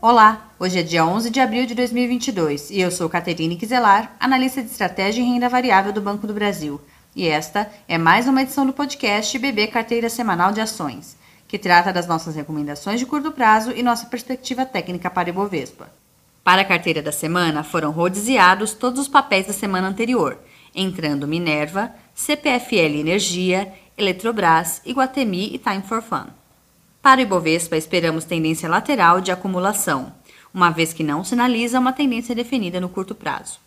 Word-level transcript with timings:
Olá, 0.00 0.50
hoje 0.58 0.78
é 0.78 0.82
dia 0.82 1.06
11 1.06 1.30
de 1.30 1.40
abril 1.40 1.64
de 1.64 1.74
2022 1.74 2.70
e 2.70 2.80
eu 2.80 2.90
sou 2.90 3.08
Caterine 3.08 3.56
Kizelar, 3.56 4.14
analista 4.20 4.62
de 4.62 4.70
estratégia 4.70 5.22
e 5.22 5.24
renda 5.24 5.48
variável 5.48 5.90
do 5.90 6.02
Banco 6.02 6.26
do 6.26 6.34
Brasil. 6.34 6.78
E 7.14 7.26
esta 7.26 7.70
é 7.88 7.96
mais 7.96 8.28
uma 8.28 8.42
edição 8.42 8.66
do 8.66 8.74
podcast 8.74 9.38
BB 9.38 9.68
Carteira 9.68 10.10
Semanal 10.10 10.52
de 10.52 10.60
Ações, 10.60 11.16
que 11.48 11.58
trata 11.58 11.94
das 11.94 12.06
nossas 12.06 12.36
recomendações 12.36 13.00
de 13.00 13.06
curto 13.06 13.32
prazo 13.32 13.72
e 13.72 13.82
nossa 13.82 14.04
perspectiva 14.04 14.66
técnica 14.66 15.08
para 15.08 15.30
Ibovespa. 15.30 15.90
Para 16.44 16.60
a 16.60 16.66
carteira 16.66 17.00
da 17.00 17.10
semana, 17.10 17.64
foram 17.64 17.90
rodiziados 17.90 18.74
todos 18.74 19.00
os 19.00 19.08
papéis 19.08 19.46
da 19.46 19.54
semana 19.54 19.88
anterior, 19.88 20.38
entrando 20.74 21.26
Minerva, 21.26 21.90
CPFL 22.14 23.00
Energia, 23.00 23.72
Eletrobras, 23.96 24.82
Iguatemi 24.84 25.54
e 25.54 25.58
Time 25.58 25.82
for 25.82 26.02
Fun. 26.02 26.26
Para 27.06 27.20
o 27.20 27.22
Ibovespa, 27.22 27.76
esperamos 27.76 28.24
tendência 28.24 28.68
lateral 28.68 29.20
de 29.20 29.30
acumulação, 29.30 30.12
uma 30.52 30.70
vez 30.70 30.92
que 30.92 31.04
não 31.04 31.22
sinaliza 31.22 31.78
uma 31.78 31.92
tendência 31.92 32.34
definida 32.34 32.80
no 32.80 32.88
curto 32.88 33.14
prazo. 33.14 33.60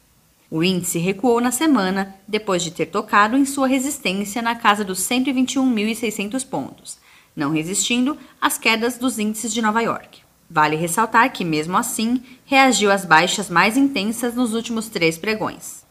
O 0.51 0.61
índice 0.61 0.99
recuou 0.99 1.39
na 1.39 1.49
semana 1.49 2.15
depois 2.27 2.61
de 2.61 2.69
ter 2.69 2.87
tocado 2.87 3.37
em 3.37 3.45
sua 3.45 3.65
resistência 3.65 4.41
na 4.41 4.55
casa 4.55 4.83
dos 4.83 4.99
121.600 4.99 6.45
pontos, 6.49 6.97
não 7.33 7.53
resistindo 7.53 8.17
às 8.41 8.57
quedas 8.57 8.97
dos 8.97 9.17
índices 9.17 9.53
de 9.53 9.61
Nova 9.61 9.79
York. 9.79 10.19
Vale 10.49 10.75
ressaltar 10.75 11.31
que, 11.31 11.45
mesmo 11.45 11.77
assim, 11.77 12.21
reagiu 12.43 12.91
às 12.91 13.05
baixas 13.05 13.49
mais 13.49 13.77
intensas 13.77 14.35
nos 14.35 14.53
últimos 14.53 14.89
três 14.89 15.17
pregões. 15.17 15.85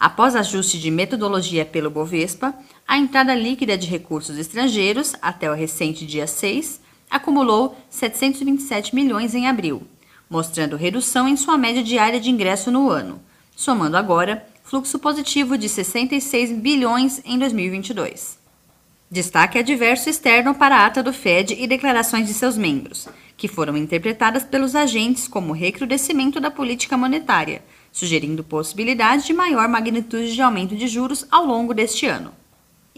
Após 0.00 0.34
ajuste 0.34 0.80
de 0.80 0.90
metodologia 0.90 1.64
pelo 1.64 1.90
Bovespa, 1.90 2.52
a 2.88 2.98
entrada 2.98 3.36
líquida 3.36 3.78
de 3.78 3.86
recursos 3.86 4.36
estrangeiros 4.36 5.14
até 5.22 5.48
o 5.48 5.54
recente 5.54 6.04
dia 6.04 6.26
6 6.26 6.87
acumulou 7.10 7.76
727 7.90 8.94
milhões 8.94 9.34
em 9.34 9.46
abril, 9.46 9.82
mostrando 10.28 10.76
redução 10.76 11.28
em 11.28 11.36
sua 11.36 11.56
média 11.56 11.82
diária 11.82 12.20
de 12.20 12.30
ingresso 12.30 12.70
no 12.70 12.90
ano, 12.90 13.20
somando 13.56 13.96
agora 13.96 14.46
fluxo 14.62 14.98
positivo 14.98 15.56
de 15.56 15.68
66 15.68 16.52
bilhões 16.52 17.22
em 17.24 17.38
2022. 17.38 18.38
Destaque 19.10 19.58
adverso 19.58 20.10
externo 20.10 20.54
para 20.54 20.76
a 20.76 20.86
ata 20.86 21.02
do 21.02 21.14
Fed 21.14 21.56
e 21.58 21.66
declarações 21.66 22.26
de 22.26 22.34
seus 22.34 22.58
membros, 22.58 23.08
que 23.38 23.48
foram 23.48 23.74
interpretadas 23.74 24.44
pelos 24.44 24.74
agentes 24.74 25.26
como 25.26 25.54
recrudescimento 25.54 26.38
da 26.38 26.50
política 26.50 26.94
monetária, 26.98 27.62
sugerindo 27.90 28.44
possibilidade 28.44 29.24
de 29.24 29.32
maior 29.32 29.66
magnitude 29.66 30.34
de 30.34 30.42
aumento 30.42 30.76
de 30.76 30.86
juros 30.86 31.26
ao 31.30 31.46
longo 31.46 31.72
deste 31.72 32.04
ano. 32.04 32.32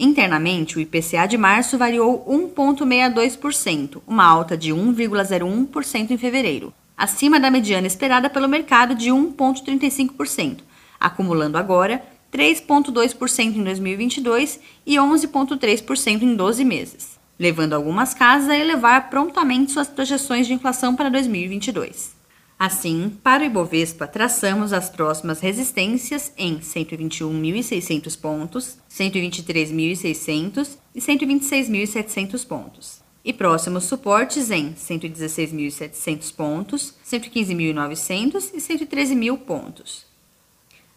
Internamente, 0.03 0.77
o 0.77 0.79
IPCA 0.79 1.27
de 1.27 1.37
março 1.37 1.77
variou 1.77 2.25
1,62%, 2.27 4.01
uma 4.07 4.25
alta 4.25 4.57
de 4.57 4.73
1,01% 4.73 6.09
em 6.09 6.17
fevereiro, 6.17 6.73
acima 6.97 7.39
da 7.39 7.51
mediana 7.51 7.85
esperada 7.85 8.27
pelo 8.27 8.49
mercado 8.49 8.95
de 8.95 9.11
1,35%, 9.11 10.61
acumulando 10.99 11.55
agora 11.55 12.03
3,2% 12.33 13.57
em 13.57 13.63
2022 13.63 14.59
e 14.87 14.95
11,3% 14.95 16.23
em 16.23 16.35
12 16.35 16.65
meses, 16.65 17.19
levando 17.37 17.73
algumas 17.73 18.15
casas 18.15 18.49
a 18.49 18.57
elevar 18.57 19.07
prontamente 19.07 19.71
suas 19.71 19.87
projeções 19.87 20.47
de 20.47 20.53
inflação 20.55 20.95
para 20.95 21.09
2022. 21.09 22.20
Assim, 22.63 23.17
para 23.23 23.41
o 23.41 23.45
Ibovespa, 23.47 24.05
traçamos 24.05 24.71
as 24.71 24.87
próximas 24.87 25.39
resistências 25.39 26.31
em 26.37 26.59
121.600 26.59 28.21
pontos, 28.21 28.77
123.600 28.87 30.77
e 30.93 30.99
126.700 30.99 32.47
pontos. 32.47 33.01
E 33.25 33.33
próximos 33.33 33.85
suportes 33.85 34.51
em 34.51 34.75
116.700 34.75 36.35
pontos, 36.35 36.93
115.900 37.03 38.51
e 38.53 38.57
113.000 38.57 39.39
pontos. 39.39 40.05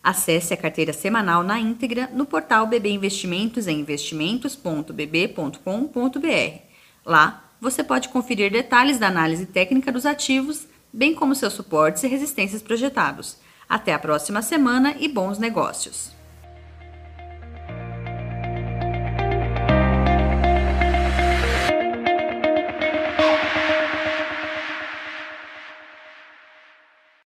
Acesse 0.03 0.53
a 0.53 0.59
carteira 0.59 0.93
semanal 0.93 1.43
na 1.43 1.59
íntegra 1.59 2.11
no 2.13 2.27
portal 2.27 2.67
BB 2.67 2.91
Investimentos 2.91 3.67
em 3.67 3.81
investimentos.bb.com.br. 3.81 6.59
Lá, 7.07 7.43
você 7.59 7.83
pode 7.83 8.11
conferir 8.11 8.53
detalhes 8.53 8.99
da 8.99 9.09
análise 9.09 9.47
técnica 9.47 9.91
dos 9.91 10.05
ativos 10.05 10.74
bem 10.95 11.13
como 11.13 11.35
seus 11.35 11.53
suportes 11.53 12.05
e 12.05 12.09
resistências 12.09 12.63
projetados. 12.63 13.37
Até 13.69 13.93
a 13.93 13.99
próxima 13.99 14.41
semana 14.41 14.95
e 15.01 15.09
bons 15.09 15.39
negócios! 15.39 16.24